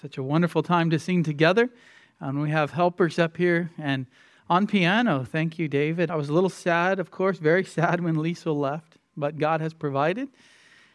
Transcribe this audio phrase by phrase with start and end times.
[0.00, 1.68] Such a wonderful time to sing together.
[2.20, 4.06] And we have helpers up here and
[4.48, 5.24] on piano.
[5.24, 6.10] Thank you, David.
[6.10, 9.74] I was a little sad, of course, very sad when Lisa left, but God has
[9.74, 10.28] provided.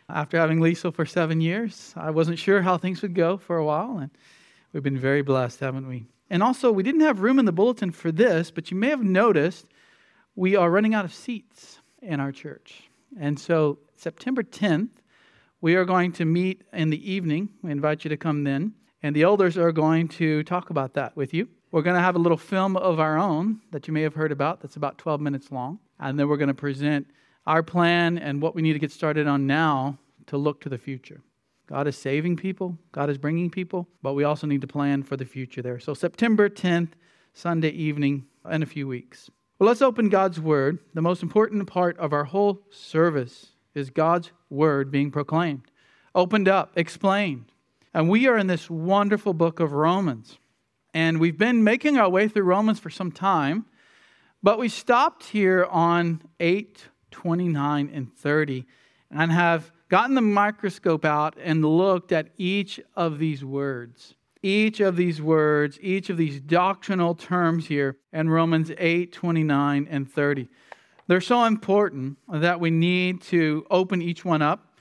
[0.09, 3.65] After having Lisa for seven years, I wasn't sure how things would go for a
[3.65, 4.09] while, and
[4.73, 6.07] we've been very blessed, haven't we?
[6.31, 9.03] And also, we didn't have room in the bulletin for this, but you may have
[9.03, 9.67] noticed
[10.35, 12.89] we are running out of seats in our church.
[13.19, 14.89] And so, September 10th,
[15.61, 17.49] we are going to meet in the evening.
[17.61, 18.73] We invite you to come then.
[19.03, 21.47] And the elders are going to talk about that with you.
[21.71, 24.31] We're going to have a little film of our own that you may have heard
[24.31, 25.79] about that's about 12 minutes long.
[25.99, 27.07] And then we're going to present
[27.45, 30.77] our plan and what we need to get started on now to look to the
[30.77, 31.21] future.
[31.67, 35.17] God is saving people, God is bringing people, but we also need to plan for
[35.17, 35.79] the future there.
[35.79, 36.89] So, September 10th,
[37.33, 39.29] Sunday evening, in a few weeks.
[39.57, 40.79] Well, let's open God's Word.
[40.93, 45.71] The most important part of our whole service is God's Word being proclaimed,
[46.13, 47.51] opened up, explained.
[47.95, 50.37] And we are in this wonderful book of Romans.
[50.93, 53.63] And we've been making our way through Romans for some time,
[54.43, 58.65] but we stopped here on 8, 29, and 30
[59.09, 64.15] and have gotten the microscope out and looked at each of these words.
[64.43, 70.11] Each of these words, each of these doctrinal terms here in Romans 8, 29, and
[70.11, 70.49] 30.
[71.07, 74.75] They're so important that we need to open each one up,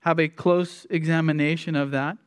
[0.00, 2.18] have a close examination of that.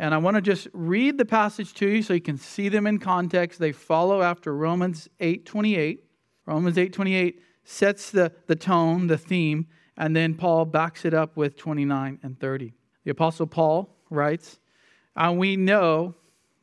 [0.00, 2.86] And I want to just read the passage to you so you can see them
[2.86, 3.58] in context.
[3.58, 5.98] They follow after Romans 8:28.
[6.46, 11.56] Romans 8:28 sets the, the tone, the theme, and then Paul backs it up with
[11.56, 12.72] 29 and 30.
[13.04, 14.58] The Apostle Paul writes,
[15.16, 16.14] And we know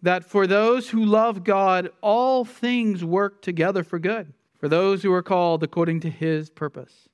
[0.02, 5.12] that for those who love God, all things work together for good, for those who
[5.14, 7.10] are called according to his purpose.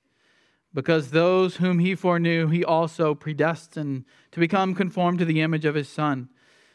[0.73, 5.75] Because those whom he foreknew, he also predestined to become conformed to the image of
[5.75, 6.30] his Son,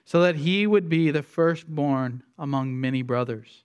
[0.04, 3.64] so that he would be the firstborn among many brothers.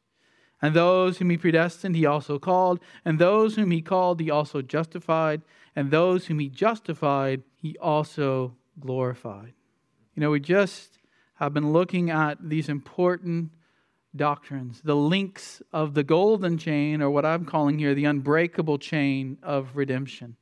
[0.61, 2.79] And those whom he predestined, he also called.
[3.03, 5.41] And those whom he called, he also justified.
[5.75, 9.53] And those whom he justified, he also glorified.
[10.16, 11.00] You know, we just
[11.35, 13.51] have been looking at these important
[14.16, 19.38] doctrines, the links of the golden chain, or what I'm calling here the unbreakable chain
[19.41, 20.35] of redemption.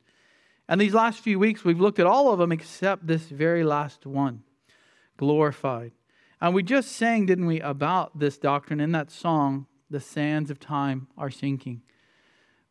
[0.68, 4.06] And these last few weeks, we've looked at all of them except this very last
[4.06, 4.42] one
[5.16, 5.92] glorified.
[6.40, 10.58] And we just sang, didn't we, about this doctrine in that song, the sands of
[10.58, 11.82] time are sinking.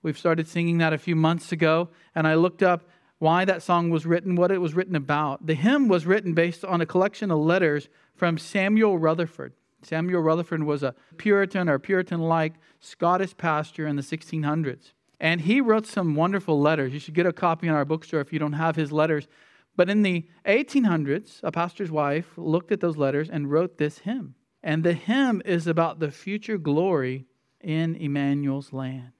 [0.01, 2.88] We've started singing that a few months ago, and I looked up
[3.19, 5.45] why that song was written, what it was written about.
[5.45, 9.53] The hymn was written based on a collection of letters from Samuel Rutherford.
[9.81, 14.94] Samuel Rutherford was a Puritan or Puritan like Scottish pastor in the 1600s.
[15.19, 16.94] And he wrote some wonderful letters.
[16.94, 19.28] You should get a copy in our bookstore if you don't have his letters.
[19.75, 24.35] But in the 1800s, a pastor's wife looked at those letters and wrote this hymn.
[24.63, 27.25] And the hymn is about the future glory
[27.62, 29.12] in Emmanuel's land.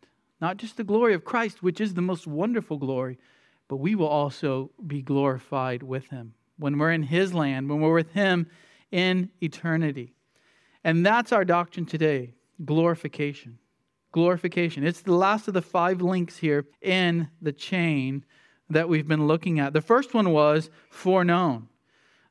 [0.42, 3.18] Not just the glory of Christ, which is the most wonderful glory,
[3.68, 7.94] but we will also be glorified with him when we're in his land, when we're
[7.94, 8.48] with him
[8.92, 10.14] in eternity.
[10.84, 13.58] And that's our doctrine today glorification.
[14.12, 14.86] Glorification.
[14.86, 18.26] It's the last of the five links here in the chain
[18.70, 19.74] that we've been looking at.
[19.74, 21.68] The first one was foreknown.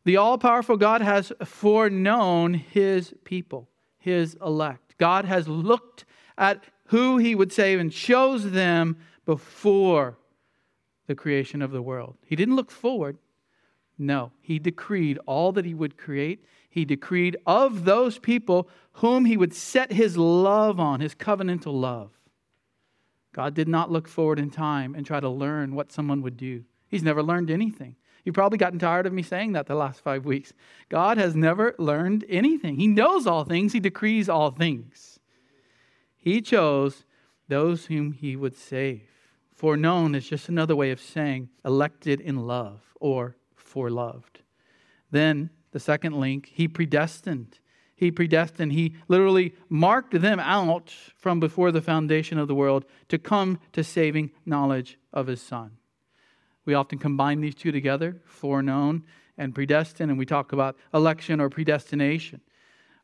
[0.05, 4.97] The all powerful God has foreknown his people, his elect.
[4.99, 6.05] God has looked
[6.37, 10.19] at who he would save and chose them before
[11.07, 12.17] the creation of the world.
[12.25, 13.19] He didn't look forward.
[13.99, 16.45] No, he decreed all that he would create.
[16.69, 22.11] He decreed of those people whom he would set his love on, his covenantal love.
[23.33, 26.65] God did not look forward in time and try to learn what someone would do.
[26.89, 27.97] He's never learned anything.
[28.25, 30.53] You've probably gotten tired of me saying that the last five weeks.
[30.89, 32.77] God has never learned anything.
[32.77, 35.19] He knows all things, He decrees all things.
[36.17, 37.05] He chose
[37.49, 39.09] those whom He would save.
[39.55, 44.43] Foreknown is just another way of saying elected in love or foreloved.
[45.11, 47.59] Then the second link, He predestined.
[47.95, 48.73] He predestined.
[48.73, 53.83] He literally marked them out from before the foundation of the world to come to
[53.83, 55.73] saving knowledge of His Son.
[56.65, 59.05] We often combine these two together, foreknown
[59.37, 62.41] and predestined, and we talk about election or predestination.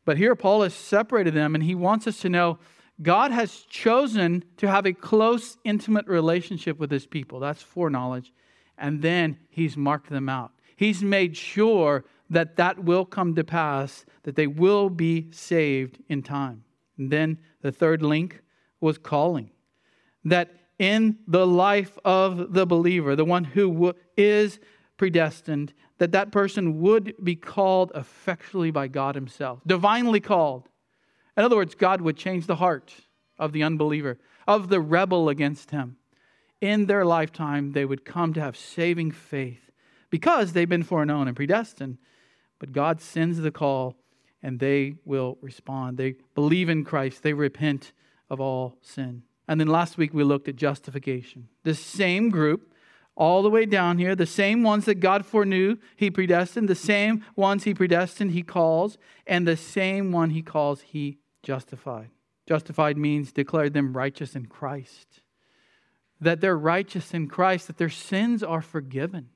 [0.05, 2.58] But here Paul has separated them, and he wants us to know
[3.00, 7.40] God has chosen to have a close, intimate relationship with his people.
[7.40, 8.32] That's foreknowledge.
[8.78, 10.52] And then he's marked them out.
[10.76, 16.22] He's made sure that that will come to pass, that they will be saved in
[16.22, 16.64] time.
[16.98, 18.42] And then the third link
[18.81, 19.50] was calling.
[20.25, 24.58] That in the life of the believer, the one who is
[24.96, 30.69] predestined that that person would be called effectually by God Himself, divinely called.
[31.36, 32.94] In other words, God would change the heart
[33.38, 35.96] of the unbeliever, of the rebel against Him.
[36.60, 39.70] In their lifetime, they would come to have saving faith
[40.10, 41.98] because they've been foreknown and predestined.
[42.64, 43.94] But God sends the call
[44.43, 45.99] and they will respond.
[45.99, 47.93] They believe in Christ, they repent
[48.31, 49.25] of all sin.
[49.46, 51.49] And then last week we looked at justification.
[51.64, 52.72] The same group,
[53.16, 57.22] all the way down here, the same ones that God foreknew, He predestined, the same
[57.37, 58.96] ones He predestined, He calls,
[59.26, 62.08] and the same one He calls, He justified.
[62.46, 65.20] Justified means declared them righteous in Christ.
[66.19, 69.28] That they're righteous in Christ, that their sins are forgiven.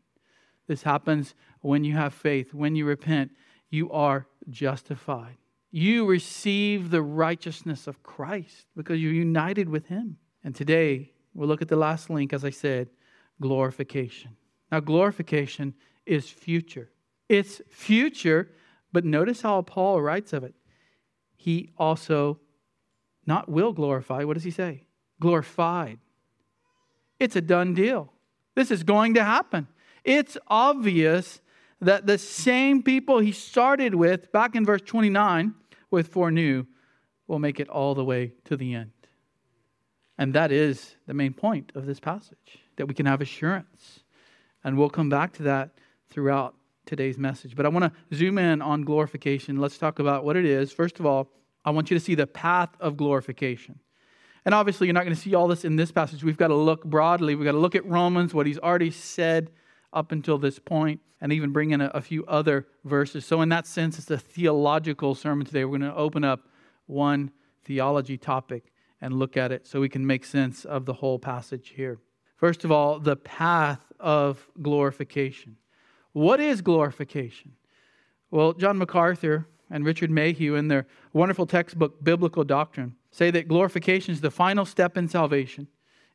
[0.69, 3.33] This happens when you have faith, when you repent,
[3.71, 5.37] you are justified.
[5.71, 10.19] You receive the righteousness of Christ because you're united with Him.
[10.45, 12.89] And today, we'll look at the last link, as I said
[13.41, 14.37] glorification.
[14.71, 15.75] Now, glorification
[16.07, 16.91] is future.
[17.29, 18.51] It's future,
[18.93, 20.55] but notice how Paul writes of it.
[21.37, 22.41] He also
[23.27, 24.25] not will glorify.
[24.25, 24.85] What does he say?
[25.21, 25.99] Glorified.
[27.21, 28.13] It's a done deal.
[28.55, 29.69] This is going to happen.
[30.09, 31.43] It's obvious
[31.83, 35.53] that the same people he started with back in verse 29
[35.91, 36.65] with foreknew
[37.27, 38.93] will make it all the way to the end.
[40.17, 44.01] And that is the main point of this passage, that we can have assurance.
[44.65, 45.73] And we'll come back to that
[46.09, 46.55] throughout
[46.87, 47.55] today's message.
[47.55, 49.59] But I want to zoom in on glorification.
[49.59, 50.73] Let's talk about what it is.
[50.73, 51.29] First of all,
[51.67, 53.79] I want you to see the path of glorification.
[54.47, 56.25] And obviously, you're not going to see all this in this passage.
[56.25, 57.35] We've got to look broadly.
[57.35, 59.51] We've got to look at Romans, what he's already said
[59.93, 63.25] up until this point, and even bring in a, a few other verses.
[63.25, 65.65] So, in that sense, it's a theological sermon today.
[65.65, 66.49] We're going to open up
[66.87, 67.31] one
[67.65, 71.73] theology topic and look at it so we can make sense of the whole passage
[71.77, 71.99] here.
[72.37, 75.57] First of all, the path of glorification.
[76.13, 77.53] What is glorification?
[78.31, 84.13] Well, John MacArthur and Richard Mayhue, in their wonderful textbook, Biblical Doctrine, say that glorification
[84.13, 85.69] is the final step in salvation.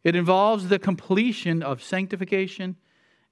[0.04, 2.78] It involves the completion of sanctification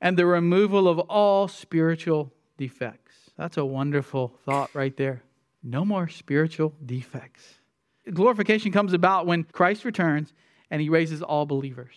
[0.02, 3.16] and the removal of all spiritual defects.
[3.38, 5.24] That's a wonderful thought right there.
[5.64, 7.44] No more spiritual defects.
[8.12, 10.34] Glorification comes about when Christ returns
[10.72, 11.96] and he raises all believers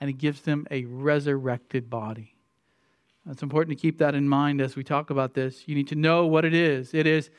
[0.00, 2.36] and he gives them a resurrected body.
[3.28, 5.64] It's important to keep that in mind as we talk about this.
[5.66, 6.94] You need to know what it is.
[6.94, 7.30] It is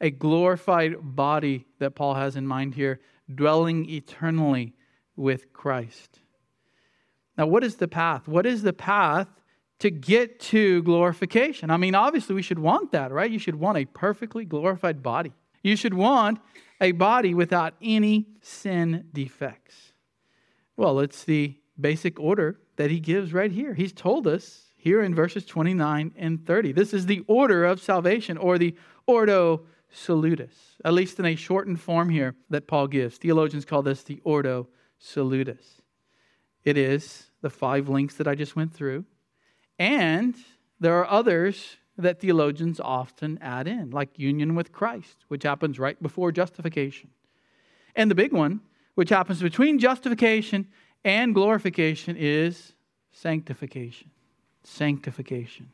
[0.00, 3.00] a glorified body that Paul has in mind here,
[3.32, 4.74] dwelling eternally
[5.16, 6.20] with Christ.
[7.36, 8.28] Now, what is the path?
[8.28, 9.28] What is the path
[9.82, 11.68] to get to glorification.
[11.68, 13.28] I mean, obviously, we should want that, right?
[13.28, 15.32] You should want a perfectly glorified body.
[15.60, 16.38] You should want
[16.80, 19.92] a body without any sin defects.
[20.76, 23.74] Well, it's the basic order that he gives right here.
[23.74, 26.70] He's told us here in verses 29 and 30.
[26.70, 28.76] This is the order of salvation, or the
[29.06, 30.54] ordo salutis,
[30.84, 33.16] at least in a shortened form here that Paul gives.
[33.16, 34.68] Theologians call this the ordo
[35.00, 35.82] salutis.
[36.62, 39.06] It is the five links that I just went through.
[39.78, 40.34] And
[40.80, 46.00] there are others that theologians often add in, like union with Christ, which happens right
[46.02, 47.10] before justification.
[47.94, 48.60] And the big one,
[48.94, 50.68] which happens between justification
[51.04, 52.72] and glorification, is
[53.10, 54.10] sanctification.
[54.64, 55.70] Sanctification.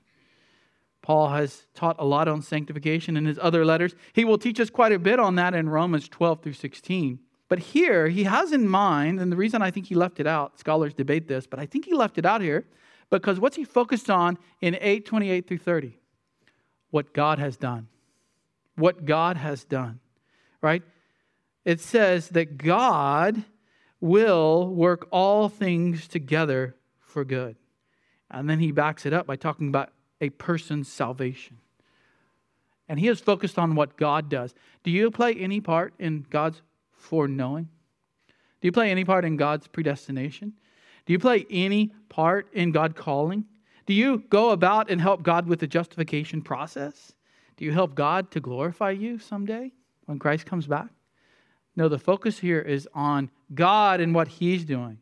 [1.02, 3.94] Paul has taught a lot on sanctification in his other letters.
[4.12, 7.20] He will teach us quite a bit on that in Romans 12 through 16.
[7.48, 10.58] But here, he has in mind, and the reason I think he left it out,
[10.58, 12.66] scholars debate this, but I think he left it out here
[13.10, 15.98] because what's he focused on in 8 28 through 30?
[16.90, 17.88] What God has done.
[18.76, 20.00] What God has done,
[20.62, 20.82] right?
[21.64, 23.44] It says that God
[24.00, 27.56] will work all things together for good.
[28.30, 31.58] And then he backs it up by talking about a person's salvation.
[32.88, 34.54] And he is focused on what God does.
[34.82, 36.62] Do you play any part in God's
[36.92, 37.68] foreknowing?
[38.60, 40.54] Do you play any part in God's predestination?
[41.08, 43.46] Do you play any part in God calling?
[43.86, 47.14] Do you go about and help God with the justification process?
[47.56, 49.72] Do you help God to glorify you someday
[50.04, 50.90] when Christ comes back?
[51.74, 54.98] No, the focus here is on God and what He's doing.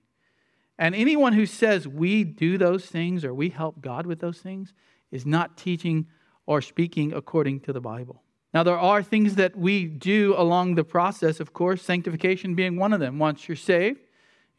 [0.79, 4.75] And anyone who says we do those things or we help God with those things
[5.11, 6.07] is not teaching
[6.47, 8.23] or speaking according to the Bible.
[8.55, 12.93] Now, there are things that we do along the process, of course, sanctification being one
[12.93, 13.19] of them.
[13.19, 14.06] Once you're saved,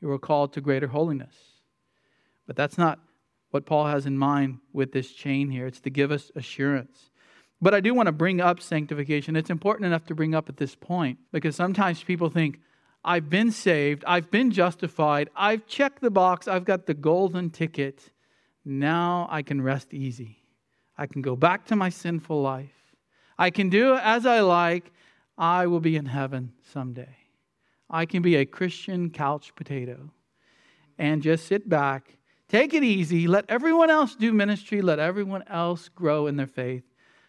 [0.01, 1.36] you are called to greater holiness.
[2.46, 3.00] But that's not
[3.51, 5.68] what Paul has in mind with this chain here.
[5.68, 7.12] It's to give us assurance.
[7.62, 9.36] But I do want to bring up sanctification.
[9.36, 12.60] It's important enough to bring up at this point because sometimes people think,
[13.04, 18.12] I've been saved, I've been justified, I've checked the box, I've got the golden ticket.
[18.66, 20.44] now I can rest easy.
[20.98, 22.96] I can go back to my sinful life.
[23.38, 24.92] I can do as I like.
[25.38, 27.16] I will be in heaven someday.
[27.89, 30.12] I can be a Christian couch potato
[30.98, 32.17] and just sit back,
[32.50, 36.84] take it easy, let everyone else do ministry, let everyone else grow in their faith,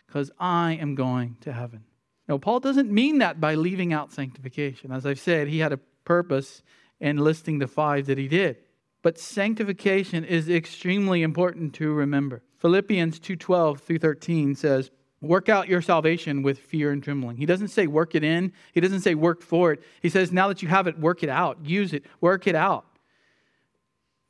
[0.06, 1.84] because I am going to heaven.
[2.28, 4.92] Now, Paul doesn't mean that by leaving out sanctification.
[4.92, 6.62] As I've said, he had a purpose
[7.00, 8.58] in listing the five that he did.
[9.02, 12.42] But sanctification is extremely important to remember.
[12.56, 17.68] Philippians 2:12 through 13 says, "Work out your salvation with fear and trembling." He doesn't
[17.68, 18.52] say work it in.
[18.72, 19.82] He doesn't say work for it.
[20.00, 21.64] He says now that you have it, work it out.
[21.64, 22.04] Use it.
[22.20, 22.86] Work it out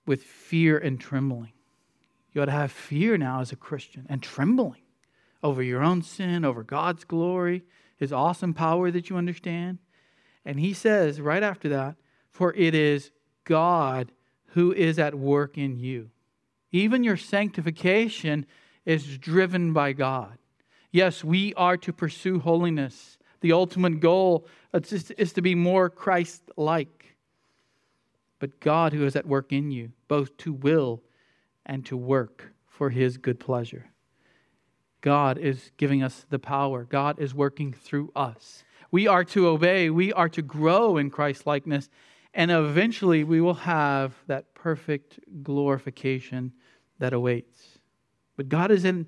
[0.07, 1.53] with fear and trembling.
[2.33, 4.83] You ought to have fear now as a Christian and trembling
[5.43, 7.65] over your own sin, over God's glory,
[7.97, 9.79] his awesome power that you understand.
[10.45, 11.97] And he says right after that,
[12.31, 13.11] "For it is
[13.45, 14.13] God
[14.53, 16.11] who is at work in you."
[16.73, 18.47] Even your sanctification
[18.87, 20.39] is driven by God.
[20.91, 23.19] Yes, we are to pursue holiness.
[23.41, 27.17] The ultimate goal is to be more Christ like.
[28.39, 31.03] But God, who is at work in you, both to will
[31.67, 33.91] and to work for his good pleasure.
[35.01, 38.65] God is giving us the power, God is working through us.
[38.91, 41.89] We are to obey, we are to grow in Christ likeness,
[42.35, 46.53] and eventually we will have that perfect glorification
[46.99, 47.79] that awaits.
[48.37, 49.07] But God is in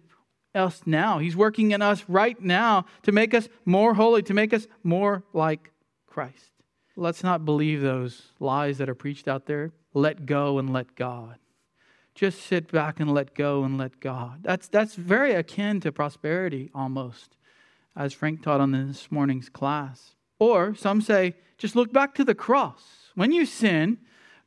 [0.54, 1.18] us now.
[1.18, 5.22] He's working in us right now to make us more holy, to make us more
[5.32, 5.70] like
[6.06, 6.52] Christ.
[6.96, 9.72] Let's not believe those lies that are preached out there.
[9.94, 11.36] Let go and let God.
[12.14, 14.40] Just sit back and let go and let God.
[14.42, 17.36] That's, that's very akin to prosperity almost,
[17.96, 20.16] as Frank taught on this morning's class.
[20.38, 22.82] Or some say, just look back to the cross.
[23.14, 23.98] When you sin,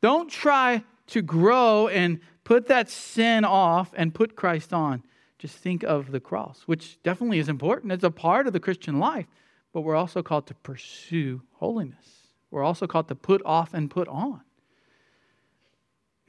[0.02, 5.04] don't try to grow and put that sin off and put Christ on.
[5.44, 7.92] Just think of the cross, which definitely is important.
[7.92, 9.26] It's a part of the Christian life,
[9.74, 12.30] but we're also called to pursue holiness.
[12.50, 14.40] We're also called to put off and put on.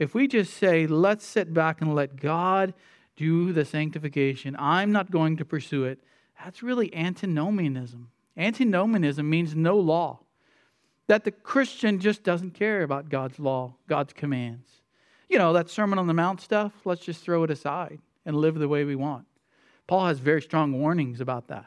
[0.00, 2.75] If we just say, let's sit back and let God
[3.14, 6.00] do the sanctification, I'm not going to pursue it,
[6.42, 8.11] that's really antinomianism.
[8.37, 10.23] Antinomianism means no law,
[11.06, 14.83] that the Christian just doesn't care about God's law, God's commands
[15.28, 18.54] you know, that Sermon on the Mount stuff, let's just throw it aside and live
[18.57, 19.26] the way we want.
[19.87, 21.66] Paul has very strong warnings about that.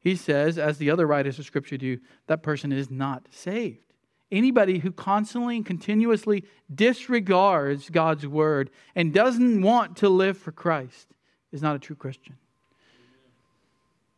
[0.00, 3.84] He says, as the other writers of Scripture do, that person is not saved.
[4.30, 11.08] Anybody who constantly and continuously disregards God's word and doesn't want to live for Christ
[11.50, 12.36] is not a true Christian.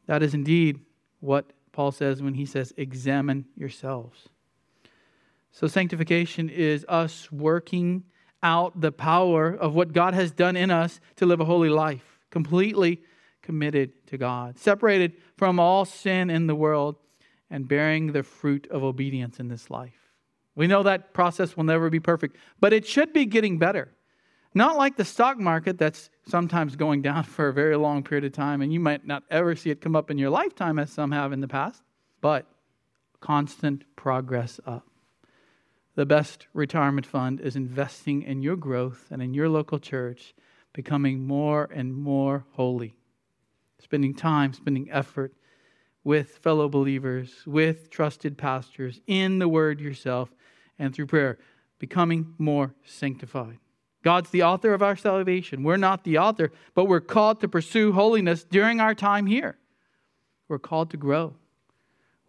[0.07, 0.81] That is indeed
[1.21, 4.29] what Paul says when he says, examine yourselves.
[5.53, 8.05] So, sanctification is us working
[8.43, 12.19] out the power of what God has done in us to live a holy life,
[12.31, 13.03] completely
[13.43, 16.97] committed to God, separated from all sin in the world,
[17.51, 20.13] and bearing the fruit of obedience in this life.
[20.55, 23.89] We know that process will never be perfect, but it should be getting better.
[24.53, 28.33] Not like the stock market that's sometimes going down for a very long period of
[28.33, 31.13] time, and you might not ever see it come up in your lifetime as some
[31.13, 31.83] have in the past,
[32.21, 32.47] but
[33.21, 34.90] constant progress up.
[35.97, 40.35] The best retirement fund is investing in your growth and in your local church,
[40.73, 42.95] becoming more and more holy.
[43.83, 45.35] Spending time, spending effort
[46.05, 50.33] with fellow believers, with trusted pastors, in the Word yourself,
[50.79, 51.39] and through prayer,
[51.79, 53.59] becoming more sanctified.
[54.03, 55.63] God's the author of our salvation.
[55.63, 59.59] We're not the author, but we're called to pursue holiness during our time here.
[60.49, 61.35] We're called to grow.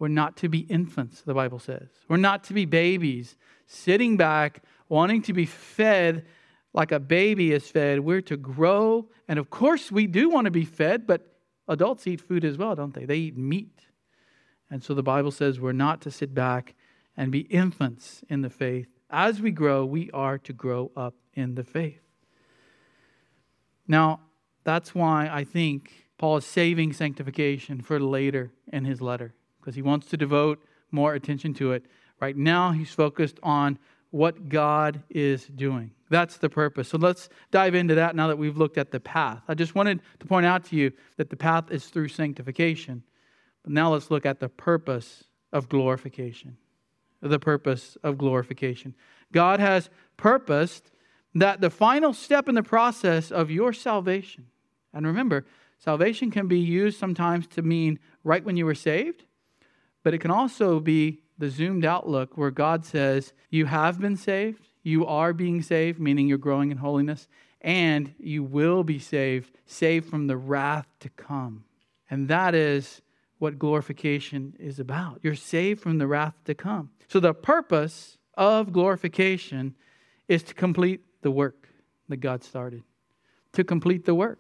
[0.02, 1.88] We're not to be infants, the Bible says.
[2.10, 6.26] We're not to be babies, sitting back, wanting to be fed
[6.74, 8.00] like a baby is fed.
[8.00, 9.10] We're to grow.
[9.28, 11.36] And of course, we do want to be fed, but
[11.68, 13.06] adults eat food as well, don't they?
[13.06, 13.80] They eat meat.
[14.72, 16.74] And so the Bible says we're not to sit back
[17.16, 18.88] and be infants in the faith.
[19.12, 22.02] As we grow, we are to grow up in the faith.
[23.88, 24.22] Now,
[24.64, 29.82] that's why I think Paul is saving sanctification for later in his letter because he
[29.82, 31.86] wants to devote more attention to it.
[32.20, 35.92] Right now, he's focused on what God is doing.
[36.10, 36.90] That's the purpose.
[36.90, 39.42] So let's dive into that now that we've looked at the path.
[39.48, 43.04] I just wanted to point out to you that the path is through sanctification.
[43.64, 46.58] But now let's look at the purpose of glorification.
[47.22, 48.96] The purpose of glorification.
[49.32, 50.92] God has purposed
[51.34, 54.48] that the final step in the process of your salvation,
[54.94, 55.46] and remember,
[55.78, 59.24] salvation can be used sometimes to mean right when you were saved,
[60.04, 64.18] but it can also be the zoomed out look where God says, You have been
[64.18, 67.28] saved, you are being saved, meaning you're growing in holiness,
[67.62, 71.64] and you will be saved, saved from the wrath to come.
[72.10, 73.02] And that is
[73.40, 75.20] what glorification is about.
[75.24, 76.92] You're saved from the wrath to come.
[77.08, 79.76] So the purpose of glorification
[80.28, 81.68] is to complete the work
[82.10, 82.84] that God started,
[83.54, 84.40] to complete the work.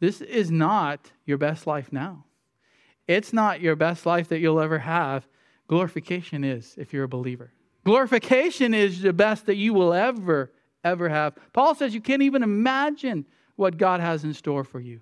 [0.00, 2.24] This is not your best life now.
[3.10, 5.26] It's not your best life that you'll ever have.
[5.66, 7.52] Glorification is if you're a believer.
[7.84, 10.52] Glorification is the best that you will ever,
[10.84, 11.34] ever have.
[11.52, 13.26] Paul says you can't even imagine
[13.56, 15.00] what God has in store for you.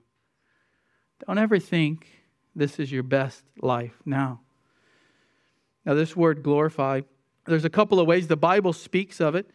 [1.27, 2.07] Don't ever think
[2.57, 4.41] this is your best life now.
[5.85, 7.03] Now, this word glorify,
[7.47, 9.51] there's a couple of ways the Bible speaks of it.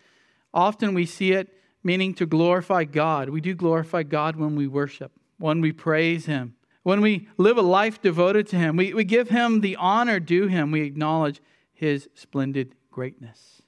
[0.54, 3.30] Often we see it meaning to glorify God.
[3.30, 7.62] We do glorify God when we worship, when we praise Him, when we live a
[7.62, 8.76] life devoted to Him.
[8.78, 10.72] We, we give Him the honor due Him.
[10.72, 11.42] We acknowledge
[11.74, 13.62] His splendid greatness.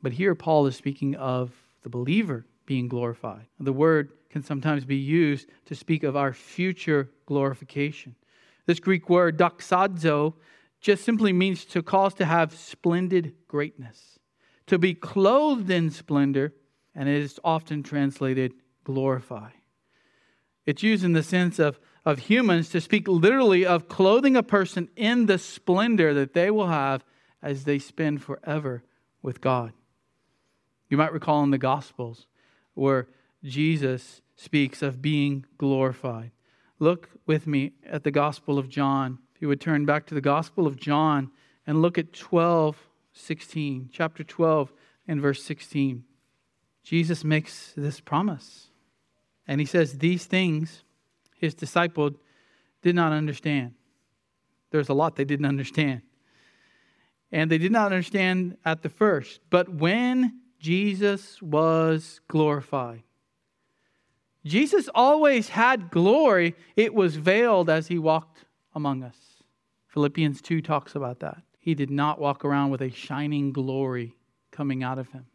[0.00, 1.50] But here Paul is speaking of
[1.82, 3.46] the believer being glorified.
[3.58, 8.14] The word can sometimes be used to speak of our future glorification.
[8.66, 10.34] This Greek word, doxazo,
[10.80, 14.18] just simply means to cause to have splendid greatness,
[14.66, 16.52] to be clothed in splendor,
[16.94, 18.52] and it is often translated
[18.84, 19.50] glorify.
[20.66, 24.88] It's used in the sense of, of humans to speak literally of clothing a person
[24.96, 27.04] in the splendor that they will have
[27.42, 28.82] as they spend forever
[29.22, 29.72] with God.
[30.88, 32.26] You might recall in the Gospels
[32.74, 33.08] where
[33.44, 36.30] Jesus speaks of being glorified.
[36.78, 39.18] Look with me at the Gospel of John.
[39.34, 41.30] If you would turn back to the Gospel of John
[41.66, 42.76] and look at 12,
[43.12, 44.72] 16, chapter 12
[45.06, 46.04] and verse 16.
[46.82, 48.68] Jesus makes this promise.
[49.46, 50.84] And he says, These things
[51.38, 52.12] his disciples
[52.82, 53.74] did not understand.
[54.70, 56.02] There's a lot they didn't understand.
[57.32, 59.40] And they did not understand at the first.
[59.50, 63.02] But when Jesus was glorified,
[64.44, 66.54] Jesus always had glory.
[66.76, 69.16] It was veiled as he walked among us.
[69.88, 71.42] Philippians 2 talks about that.
[71.58, 74.14] He did not walk around with a shining glory
[74.50, 75.26] coming out of him.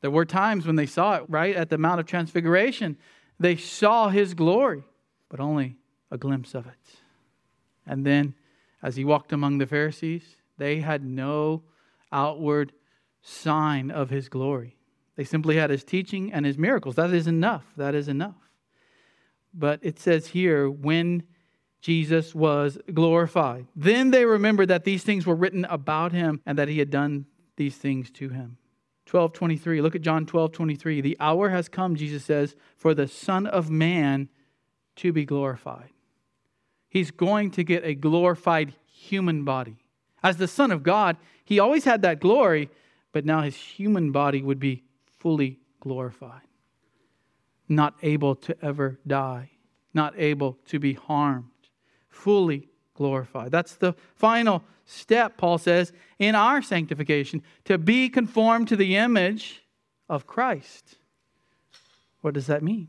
[0.00, 1.56] There were times when they saw it, right?
[1.56, 2.96] At the Mount of Transfiguration,
[3.40, 4.84] they saw his glory,
[5.28, 5.76] but only
[6.10, 7.00] a glimpse of it.
[7.86, 8.34] And then,
[8.82, 10.22] as he walked among the Pharisees,
[10.56, 11.62] they had no
[12.12, 12.72] outward
[13.22, 14.76] sign of his glory.
[15.16, 16.94] They simply had his teaching and his miracles.
[16.94, 17.64] That is enough.
[17.76, 18.36] That is enough.
[19.52, 21.24] But it says here, when
[21.80, 26.68] Jesus was glorified, then they remembered that these things were written about him and that
[26.68, 28.58] he had done these things to him.
[29.06, 33.70] 12:23 Look at John 12:23 The hour has come, Jesus says, for the Son of
[33.70, 34.28] Man
[34.98, 35.90] to be glorified.
[36.88, 39.76] He's going to get a glorified human body.
[40.22, 42.70] As the Son of God, he always had that glory,
[43.12, 44.82] but now his human body would be
[45.18, 46.42] fully glorified.
[47.68, 49.50] Not able to ever die,
[49.92, 51.50] not able to be harmed,
[52.08, 53.52] fully glorified.
[53.52, 59.62] That's the final step, Paul says, in our sanctification to be conformed to the image
[60.08, 60.96] of Christ.
[62.22, 62.88] What does that mean?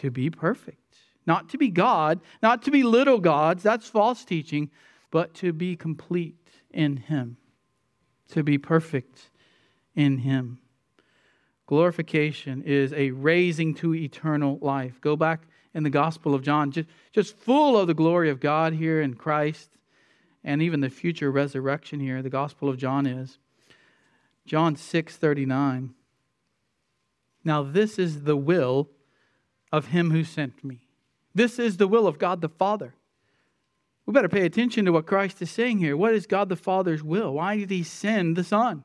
[0.00, 0.85] To be perfect.
[1.26, 4.70] Not to be God, not to be little gods, that's false teaching,
[5.10, 6.36] but to be complete
[6.70, 7.36] in Him,
[8.28, 9.30] to be perfect
[9.94, 10.58] in Him.
[11.66, 15.00] Glorification is a raising to eternal life.
[15.00, 15.42] Go back
[15.74, 19.14] in the Gospel of John, just, just full of the glory of God here in
[19.14, 19.70] Christ
[20.44, 22.22] and even the future resurrection here.
[22.22, 23.38] The Gospel of John is.
[24.46, 25.92] John 6 39.
[27.44, 28.88] Now, this is the will
[29.72, 30.85] of him who sent me.
[31.36, 32.94] This is the will of God the Father
[34.06, 35.96] we better pay attention to what Christ is saying here.
[35.96, 37.34] What is God the Father's will?
[37.34, 38.84] Why did he send the Son?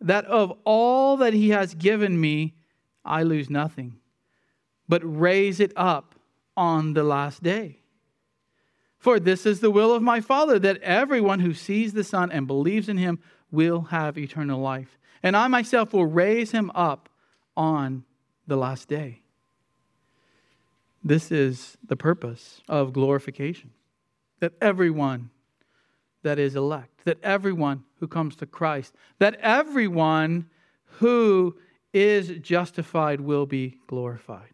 [0.00, 2.54] That of all that he has given me,
[3.04, 3.98] I lose nothing,
[4.88, 6.14] but raise it up
[6.56, 7.80] on the last day.
[8.96, 12.46] For this is the will of my Father, that everyone who sees the Son and
[12.46, 13.18] believes in him
[13.50, 14.98] will have eternal life.
[15.24, 17.08] And I myself will raise him up
[17.56, 18.04] on
[18.46, 19.21] the last day.
[21.04, 23.70] This is the purpose of glorification
[24.40, 25.30] that everyone
[26.22, 30.48] that is elect, that everyone who comes to Christ, that everyone
[30.98, 31.56] who
[31.92, 34.50] is justified will be glorified.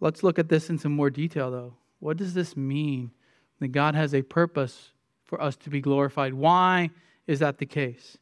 [0.00, 1.74] Let's look at this in some more detail, though.
[2.00, 3.10] What does this mean
[3.60, 4.90] that God has a purpose
[5.24, 6.34] for us to be glorified?
[6.34, 6.90] Why
[7.26, 8.18] is that the case?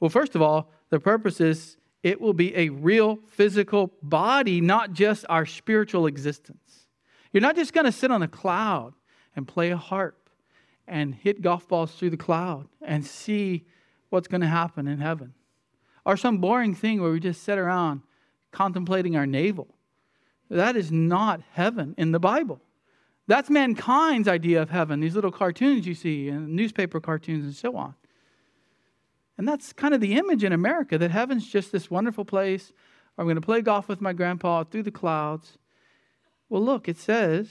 [0.00, 4.92] Well, first of all, the purpose is it will be a real physical body, not
[4.92, 6.86] just our spiritual existence.
[7.32, 8.94] You're not just going to sit on a cloud
[9.36, 10.30] and play a harp
[10.86, 13.66] and hit golf balls through the cloud and see
[14.10, 15.34] what's going to happen in heaven.
[16.04, 18.02] Or some boring thing where we just sit around
[18.50, 19.68] contemplating our navel.
[20.48, 22.60] That is not heaven in the Bible.
[23.26, 27.76] That's mankind's idea of heaven, these little cartoons you see, and newspaper cartoons and so
[27.76, 27.94] on.
[29.36, 32.72] And that's kind of the image in America that heaven's just this wonderful place.
[33.18, 35.58] I'm going to play golf with my grandpa through the clouds.
[36.48, 37.48] Well, look, it says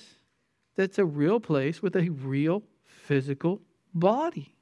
[0.76, 3.62] that's a real place with a real physical
[3.94, 4.56] body.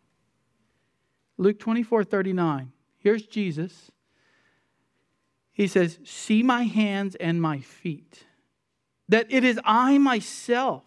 [1.37, 2.71] Luke 24 39.
[2.97, 3.91] Here's Jesus.
[5.51, 8.25] He says, See my hands and my feet,
[9.07, 10.83] that it is I myself.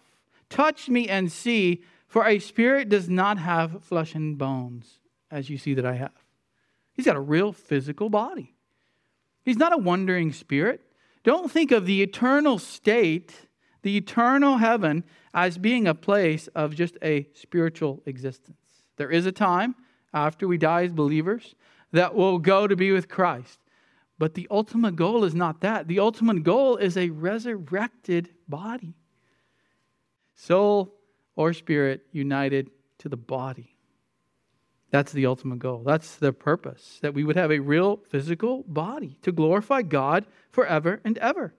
[0.51, 5.59] Touch me and see, for a spirit does not have flesh and bones, as you
[5.59, 6.13] see that I have.
[6.93, 8.55] He's got a real physical body.
[9.45, 10.83] He's not a wandering spirit.
[11.25, 13.49] Don't think of the eternal state,
[13.83, 15.05] the eternal heaven,
[15.35, 18.57] as being a place of just a spiritual existence.
[18.97, 19.75] There is a time
[20.13, 21.55] after we die as believers
[21.93, 23.59] that we'll go to be with Christ.
[24.19, 25.87] But the ultimate goal is not that.
[25.87, 28.95] The ultimate goal is a resurrected body
[30.35, 30.95] soul
[31.35, 33.78] or spirit united to the body.
[34.91, 35.83] That's the ultimate goal.
[35.85, 41.01] That's the purpose, that we would have a real physical body to glorify God forever
[41.05, 41.55] and ever.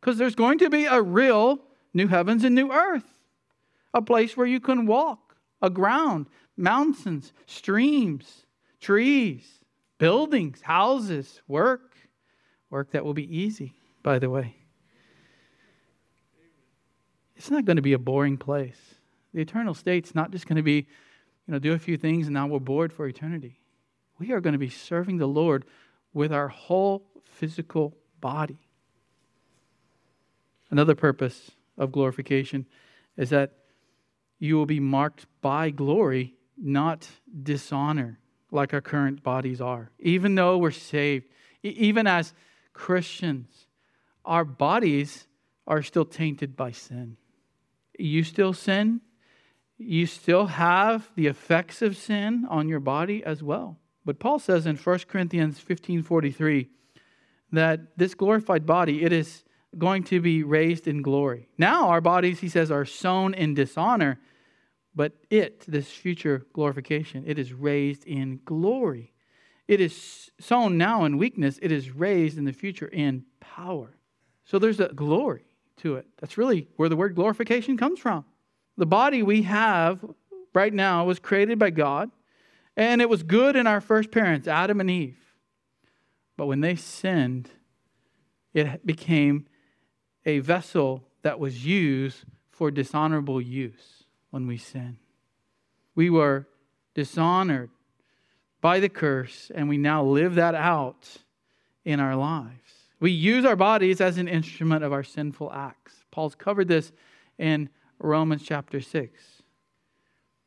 [0.00, 1.60] Because there's going to be a real
[1.92, 3.18] new heavens and new earth,
[3.92, 8.46] a place where you can walk, a ground, mountains, streams,
[8.80, 9.46] trees,
[9.98, 11.96] buildings, houses, work,
[12.70, 14.56] work that will be easy, by the way
[17.36, 18.78] it's not going to be a boring place.
[19.32, 20.86] The eternal state's not just going to be,
[21.46, 23.60] you know, do a few things and now we're bored for eternity.
[24.18, 25.64] We are going to be serving the Lord
[26.12, 28.58] with our whole physical body.
[30.70, 32.66] Another purpose of glorification
[33.16, 33.52] is that
[34.38, 37.08] you will be marked by glory, not
[37.42, 38.18] dishonor,
[38.50, 39.90] like our current bodies are.
[39.98, 41.26] Even though we're saved,
[41.62, 42.34] even as
[42.72, 43.66] Christians,
[44.24, 45.26] our bodies
[45.66, 47.16] are still tainted by sin
[47.98, 49.00] you still sin.
[49.78, 53.78] You still have the effects of sin on your body as well.
[54.04, 56.68] But Paul says in 1 Corinthians 15:43
[57.52, 59.44] that this glorified body it is
[59.76, 61.48] going to be raised in glory.
[61.58, 64.20] Now our bodies he says are sown in dishonor,
[64.94, 69.12] but it this future glorification it is raised in glory.
[69.66, 73.96] It is sown now in weakness, it is raised in the future in power.
[74.44, 75.46] So there's a glory
[75.78, 76.06] to it.
[76.18, 78.26] That's really where the word glorification comes from.
[78.76, 80.04] The body we have
[80.52, 82.10] right now was created by God,
[82.76, 85.18] and it was good in our first parents, Adam and Eve.
[86.36, 87.50] But when they sinned,
[88.52, 89.46] it became
[90.26, 94.98] a vessel that was used for dishonorable use when we sin.
[95.94, 96.46] We were
[96.94, 97.70] dishonored
[98.60, 101.18] by the curse, and we now live that out
[101.84, 102.72] in our lives.
[102.98, 106.04] We use our bodies as an instrument of our sinful acts.
[106.10, 106.90] Paul's covered this
[107.38, 109.42] in Romans chapter 6.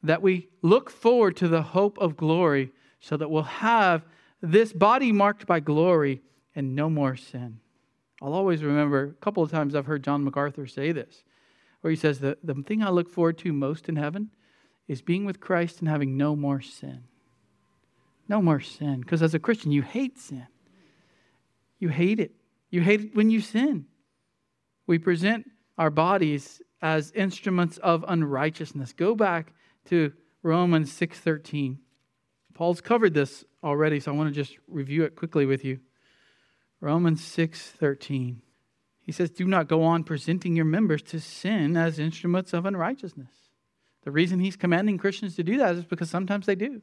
[0.04, 4.06] That we look forward to the hope of glory so that we'll have
[4.42, 6.22] this body marked by glory
[6.56, 7.60] and no more sin.
[8.22, 11.24] I'll always remember a couple of times I've heard John MacArthur say this,
[11.82, 14.32] where he says, The, the thing I look forward to most in heaven
[14.88, 17.04] is being with Christ and having no more sin.
[18.28, 19.02] No more sin.
[19.02, 20.48] Because as a Christian, you hate sin.
[21.80, 22.34] You hate it.
[22.70, 23.86] You hate it when you sin.
[24.88, 25.46] We present
[25.78, 28.94] our bodies as instruments of unrighteousness.
[28.94, 29.54] Go back
[29.86, 30.14] to
[30.44, 31.80] Romans 6:13.
[32.54, 35.80] Paul's covered this already, so I want to just review it quickly with you.
[36.80, 38.42] Romans 6:13.
[39.00, 43.50] He says, "Do not go on presenting your members to sin as instruments of unrighteousness."
[44.04, 46.82] The reason he's commanding Christians to do that is because sometimes they do.